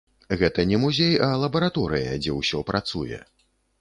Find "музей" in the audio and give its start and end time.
0.85-1.13